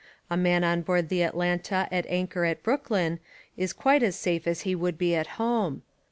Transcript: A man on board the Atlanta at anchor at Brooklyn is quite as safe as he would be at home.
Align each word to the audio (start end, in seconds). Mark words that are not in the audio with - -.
A 0.31 0.35
man 0.35 0.63
on 0.63 0.81
board 0.81 1.09
the 1.09 1.21
Atlanta 1.21 1.87
at 1.91 2.07
anchor 2.07 2.43
at 2.43 2.63
Brooklyn 2.63 3.19
is 3.55 3.71
quite 3.71 4.01
as 4.01 4.15
safe 4.15 4.47
as 4.47 4.61
he 4.61 4.73
would 4.73 4.97
be 4.97 5.13
at 5.15 5.27
home. 5.37 5.83